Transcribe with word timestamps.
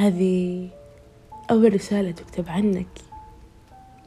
هذه 0.00 0.68
أول 1.50 1.74
رسالة 1.74 2.10
تكتب 2.10 2.48
عنك 2.48 2.86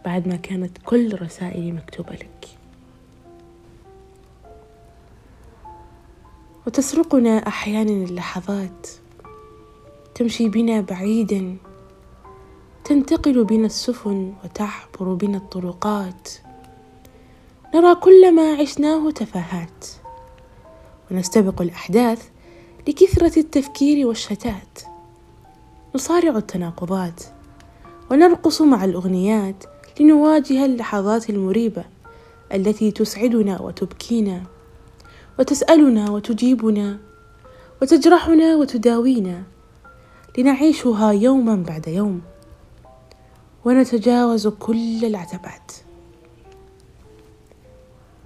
بعد 0.05 0.27
ما 0.27 0.35
كانت 0.35 0.77
كل 0.85 1.21
رسائلي 1.21 1.71
مكتوبة 1.71 2.13
لك. 2.13 2.47
وتسرقنا 6.67 7.47
أحيانا 7.47 8.05
اللحظات 8.05 8.87
تمشي 10.15 10.49
بنا 10.49 10.81
بعيدا 10.81 11.57
تنتقل 12.83 13.43
بنا 13.43 13.65
السفن 13.65 14.33
وتعبر 14.43 15.13
بنا 15.13 15.37
الطرقات. 15.37 16.29
نرى 17.75 17.95
كل 17.95 18.35
ما 18.35 18.53
عشناه 18.53 19.11
تفاهات 19.11 19.87
ونستبق 21.11 21.61
الأحداث 21.61 22.29
لكثرة 22.87 23.39
التفكير 23.39 24.07
والشتات. 24.07 24.92
نصارع 25.95 26.37
التناقضات. 26.37 27.23
ونرقص 28.11 28.61
مع 28.61 28.85
الأغنيات 28.85 29.63
لنواجه 29.99 30.65
اللحظات 30.65 31.29
المريبة 31.29 31.83
التي 32.53 32.91
تسعدنا 32.91 33.61
وتبكينا 33.61 34.43
وتسألنا 35.39 36.11
وتجيبنا 36.11 36.99
وتجرحنا 37.81 38.55
وتداوينا 38.55 39.43
لنعيشها 40.37 41.11
يوما 41.11 41.55
بعد 41.55 41.87
يوم. 41.87 42.21
ونتجاوز 43.65 44.47
كل 44.47 45.05
العتبات. 45.05 45.71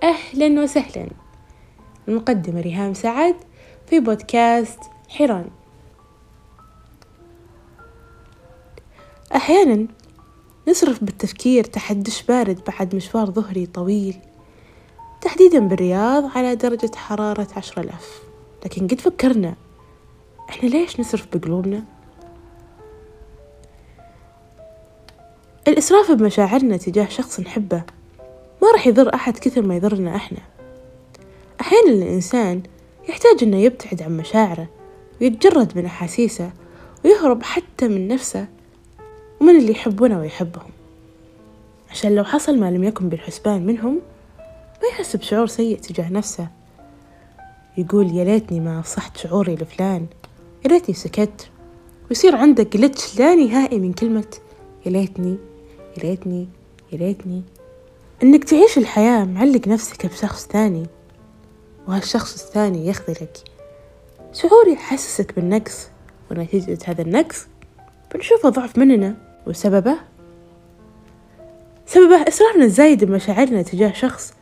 أهلا 0.04 0.64
وسهلا. 0.64 1.08
المقدمة 2.08 2.62
ريهام 2.62 2.94
سعد 2.94 3.36
في 3.88 4.00
بودكاست 4.00 4.80
حيران. 5.10 5.46
أحيانا 9.36 9.88
نصرف 10.68 11.04
بالتفكير 11.04 11.64
تحت 11.64 11.96
دش 11.96 12.24
بارد 12.24 12.60
بعد 12.68 12.96
مشوار 12.96 13.32
ظهري 13.32 13.66
طويل 13.66 14.16
تحديدا 15.22 15.60
بالرياض 15.60 16.38
على 16.38 16.56
درجة 16.56 16.92
حرارة 16.96 17.48
عشرة 17.58 17.82
ألاف 17.84 18.22
لكن 18.66 18.88
قد 18.88 19.02
فكرنا 19.02 19.56
إحنا 20.50 20.70
ليش 20.70 21.00
نصرف 21.00 21.28
بقلوبنا؟ 21.34 21.84
الإسراف 25.68 26.12
بمشاعرنا 26.12 26.78
تجاه 26.78 27.08
شخص 27.08 27.40
نحبه 27.40 27.84
ما 28.62 28.72
راح 28.72 28.88
يضر 28.88 29.14
أحد 29.14 29.38
كثر 29.38 29.62
ما 29.62 29.76
يضرنا 29.76 30.16
إحنا 30.16 30.40
أحيانا 31.62 31.90
الإنسان 31.92 32.64
يحتاج 33.10 33.44
إنه 33.44 33.58
يبتعد 33.58 34.02
عن 34.02 34.18
مشاعره 34.18 34.68
ويتجرد 35.22 35.78
من 35.78 35.86
أحاسيسه 35.86 36.52
ويهرب 37.06 37.44
حتى 37.44 37.88
من 37.88 38.08
نفسه 38.08 38.48
ومن 39.42 39.58
اللي 39.58 39.72
يحبونه 39.72 40.20
ويحبهم. 40.20 40.72
عشان 41.92 42.16
لو 42.16 42.24
حصل 42.24 42.60
ما 42.60 42.72
لم 42.72 42.84
يكن 42.84 43.10
بالحسبان 43.10 43.66
منهم 43.66 44.02
ما 44.82 44.88
يحس 44.92 45.16
بشعور 45.16 45.48
سيء 45.48 45.80
تجاه 45.80 46.10
نفسه. 46.10 46.48
يقول 47.78 48.16
يا 48.16 48.24
ليتني 48.24 48.60
ما 48.60 48.80
أفصحت 48.80 49.18
شعوري 49.18 49.56
لفلان. 49.56 50.06
يا 50.66 50.70
ليتني 50.70 50.96
سكت. 50.96 51.50
ويصير 52.10 52.36
عندك 52.36 52.78
جلتش 52.78 53.20
لا 53.20 53.36
نهائي 53.36 53.80
من 53.80 53.94
كلمة 53.94 54.28
يا 54.86 54.92
ليتني 54.92 55.38
يا 55.98 56.04
ليتني 56.04 56.48
يا 56.92 56.98
ليتني. 56.98 57.44
إنك 58.24 58.44
تعيش 58.44 58.78
الحياة 58.78 59.26
معلق 59.26 59.68
نفسك 59.68 60.06
بشخص 60.06 60.48
ثاني 60.48 60.86
وهالشخص 61.88 62.46
الثاني 62.46 62.88
يخذلك. 62.88 63.38
شعور 64.34 64.68
يحسسك 64.68 65.36
بالنقص 65.36 65.88
ونتيجة 66.32 66.78
هذا 66.86 67.02
النقص 67.02 67.48
بنشوفه 68.14 68.50
ضعف 68.50 68.78
مننا. 68.78 69.27
وسببه؟ 69.48 69.96
سببه 71.86 72.28
إصرارنا 72.28 72.66
الزايد 72.66 73.04
بمشاعرنا 73.04 73.62
تجاه 73.62 73.92
شخص 73.94 74.34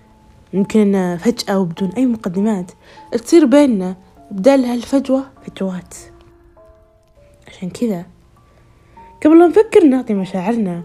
ممكن 0.54 0.96
إن 0.96 1.18
فجأة 1.18 1.60
وبدون 1.60 1.90
أي 1.90 2.06
مقدمات 2.06 2.72
تصير 3.12 3.46
بيننا 3.46 3.96
بدال 4.32 4.66
هالفجوة 4.66 5.24
فجوات. 5.46 5.94
عشان 7.48 7.70
كذا 7.70 8.06
قبل 9.26 9.40
لا 9.40 9.48
نفكر 9.48 9.84
نعطي 9.84 10.14
مشاعرنا 10.14 10.84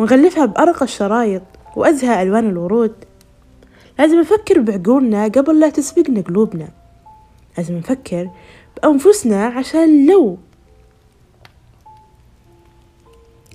ونغلفها 0.00 0.46
بأرقى 0.46 0.84
الشرايط 0.84 1.42
وأزهى 1.76 2.22
ألوان 2.22 2.48
الورود 2.48 2.94
لازم 3.98 4.20
نفكر 4.20 4.60
بعقولنا 4.60 5.24
قبل 5.24 5.60
لا 5.60 5.68
تسبقنا 5.68 6.20
قلوبنا. 6.20 6.68
لازم 7.58 7.76
نفكر 7.76 8.30
بأنفسنا 8.76 9.46
عشان 9.46 10.06
لو 10.06 10.38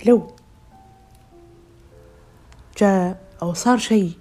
لو 0.06 0.26
جاء 2.78 3.20
أو 3.42 3.54
صار 3.54 3.78
شيء 3.78 4.12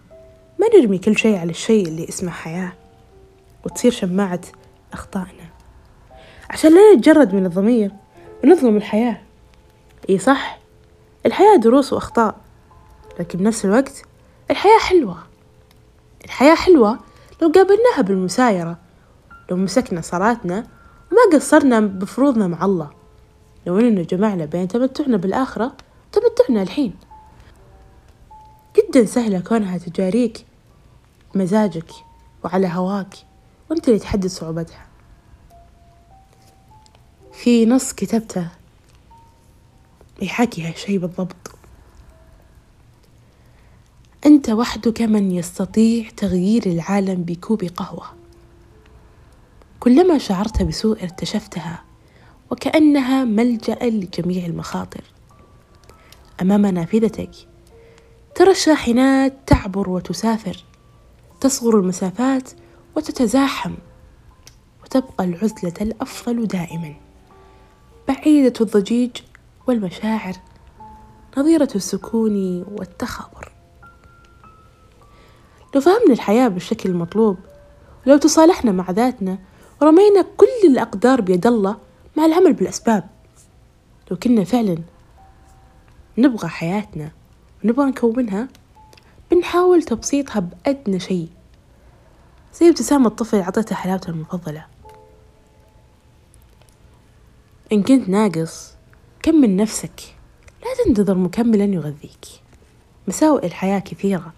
ما 0.59 0.67
نرمي 0.79 0.97
كل 0.97 1.17
شيء 1.17 1.38
على 1.38 1.50
الشيء 1.50 1.88
اللي 1.88 2.09
اسمه 2.09 2.31
حياة 2.31 2.73
وتصير 3.66 3.91
شماعة 3.91 4.41
أخطائنا. 4.94 5.50
عشان 6.50 6.72
لا 6.73 6.95
نتجرد 6.95 7.34
من 7.34 7.45
الضمير 7.45 7.91
ونظلم 8.44 8.78
الحياة. 8.78 9.22
إي 10.09 10.17
صح 10.17 10.59
الحياة 11.25 11.56
دروس 11.56 11.94
وأخطاء 11.94 12.35
لكن 13.19 13.40
بنفس 13.40 13.66
الوقت 13.66 14.03
الحياة 14.51 14.79
حلوة. 14.79 15.17
الحياة 16.25 16.56
حلوة 16.56 17.00
لو 17.41 17.51
قابلناها 17.51 18.01
بالمسايرة 18.01 18.78
لو 19.51 19.57
مسكنا 19.57 20.01
صلاتنا 20.01 20.67
وما 21.11 21.38
قصرنا 21.38 21.79
بفروضنا 21.79 22.47
مع 22.47 22.66
الله. 22.66 22.98
لو 23.68 23.80
إننا 23.80 24.02
جمعنا 24.02 24.46
بين 24.46 24.68
تمتعنا 24.68 25.18
بالآخرة 25.18 25.78
وتمتعنا 26.08 26.62
الحين. 26.62 26.94
جدا 28.78 29.06
سهلة 29.06 29.40
كونها 29.40 29.78
تجاريك 29.78 30.46
مزاجك 31.36 31.92
وعلى 32.44 32.68
هواك 32.68 33.16
وأنت 33.70 33.88
اللي 33.88 34.00
تحدد 34.00 34.28
صعوبتها. 34.28 34.86
في 37.34 37.66
نص 37.66 37.94
كتبته 37.94 38.47
يحكي 40.22 40.68
هالشي 40.68 40.97
بالضبط. 40.97 41.52
أنت 44.26 44.50
وحدك 44.50 45.02
من 45.02 45.31
يستطيع 45.31 46.09
تغيير 46.09 46.66
العالم 46.66 47.24
بكوب 47.24 47.64
قهوة. 47.64 48.06
كلما 49.80 50.18
شعرت 50.18 50.64
بسوء 50.64 51.03
ارتشفتها 51.03 51.84
وكأنها 52.51 53.23
ملجأ 53.23 53.77
لجميع 53.81 54.45
المخاطر. 54.45 55.01
أمام 56.41 56.65
نافذتك 56.65 57.31
ترى 58.35 58.51
الشاحنات 58.51 59.33
تعبر 59.47 59.89
وتسافر 59.89 60.63
تصغر 61.41 61.79
المسافات 61.79 62.49
وتتزاحم 62.95 63.73
وتبقى 64.83 65.23
العزلة 65.23 65.73
الأفضل 65.81 66.47
دائما. 66.47 66.95
بعيدة 68.07 68.53
الضجيج 68.61 69.11
والمشاعر 69.67 70.33
نظيرة 71.37 71.69
السكون 71.75 72.61
والتخابر 72.61 73.51
لو 75.75 75.81
فهمنا 75.81 76.13
الحياة 76.13 76.47
بالشكل 76.47 76.89
المطلوب 76.89 77.37
ولو 78.07 78.17
تصالحنا 78.17 78.71
مع 78.71 78.91
ذاتنا 78.91 79.37
ورمينا 79.81 80.25
كل 80.37 80.67
الأقدار 80.67 81.21
بيد 81.21 81.47
الله 81.47 81.77
مع 82.19 82.25
العمل 82.25 82.53
بالأسباب. 82.53 83.09
لو 84.12 84.18
كنا 84.18 84.44
فعلا 84.44 84.78
نبغى 86.18 86.47
حياتنا 86.47 87.12
ونبغى 87.63 87.85
نكونها 87.85 88.47
بنحاول 89.31 89.84
تبسيطها 89.84 90.40
بأدنى 90.40 91.00
شيء 91.00 91.29
زي 92.53 92.70
ابتسامة 92.70 93.08
الطفل 93.08 93.41
عطيته 93.41 93.76
حلاوته 93.76 94.09
المفضلة. 94.09 94.66
إن 97.72 97.84
كنت 97.84 98.09
ناقص 98.09 98.73
كمل 99.23 99.55
نفسك. 99.55 100.16
لا 100.61 100.85
تنتظر 100.85 101.16
مكملا 101.16 101.66
يغذيك. 101.66 102.26
مساوئ 103.08 103.46
الحياة 103.46 103.79
كثيرة 103.79 104.34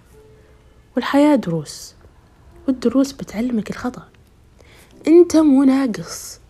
والحياة 0.95 1.35
دروس 1.35 1.95
والدروس 2.67 3.11
بتعلمك 3.11 3.69
الخطأ. 3.69 4.09
أنت 5.07 5.38
مو 5.38 5.63
ناقص. 5.63 6.40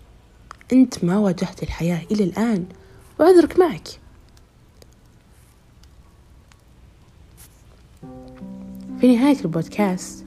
أنت 0.74 1.04
ما 1.04 1.18
واجهت 1.18 1.64
الحياة 1.64 2.02
إلى 2.12 2.24
الآن 2.24 2.66
وعذرك 3.20 3.60
معك. 3.60 3.88
في 9.00 9.16
نهاية 9.16 9.40
البودكاست 9.42 10.26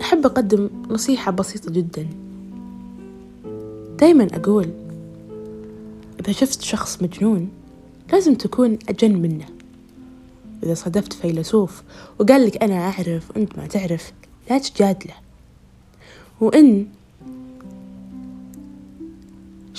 أحب 0.00 0.26
أقدم 0.26 0.70
نصيحة 0.88 1.30
بسيطة 1.32 1.70
جدا. 1.70 2.06
دايما 3.98 4.28
أقول 4.32 4.70
إذا 6.20 6.32
شفت 6.32 6.62
شخص 6.62 7.02
مجنون 7.02 7.50
لازم 8.12 8.34
تكون 8.34 8.78
أجن 8.88 9.22
منه. 9.22 9.46
إذا 10.62 10.74
صادفت 10.74 11.12
فيلسوف 11.12 11.82
وقال 12.18 12.46
لك 12.46 12.62
أنا 12.62 12.74
أعرف 12.74 13.30
وأنت 13.30 13.58
ما 13.58 13.66
تعرف 13.66 14.12
لا 14.50 14.58
تجادله. 14.58 15.14
وإن 16.40 16.86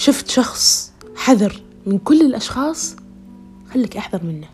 شفت 0.02 0.30
شخص 0.30 0.94
حذر 1.16 1.62
من 1.86 1.98
كل 1.98 2.22
الأشخاص؟ 2.22 2.96
خليك 3.74 3.98
أحذر 3.98 4.24
منه. 4.24 4.48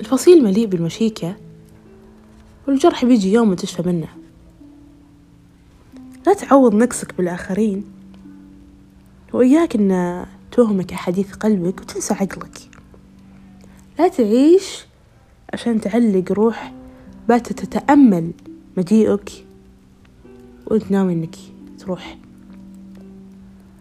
الفصيل 0.00 0.44
مليء 0.44 0.66
بالمشيكة 0.66 1.36
والجرح 2.68 3.04
بيجي 3.04 3.32
يوم 3.32 3.50
وتشفى 3.50 3.82
منه. 3.88 4.08
لا 6.26 6.34
تعوض 6.34 6.74
نقصك 6.74 7.14
بالآخرين. 7.16 7.84
وإياك 9.32 9.76
أن 9.76 10.26
توهمك 10.52 10.92
أحاديث 10.92 11.34
قلبك 11.34 11.80
وتنسى 11.80 12.14
عقلك. 12.14 12.70
لا 13.98 14.08
تعيش 14.08 14.84
عشان 15.52 15.80
تعلق 15.80 16.32
روح 16.32 16.72
باتت 17.28 17.64
تتأمل 17.64 18.32
مجيئك 18.76 19.46
وانت 20.66 20.90
ناوي 20.90 21.12
إنك 21.12 21.36
تروح. 21.78 22.18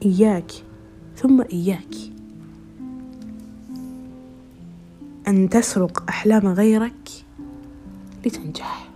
إياك 0.05 0.51
ثم 1.15 1.41
إياك. 1.41 1.95
أن 5.27 5.49
تسرق 5.49 6.03
أحلام 6.09 6.47
غيرك 6.47 7.09
لتنجح. 8.25 8.89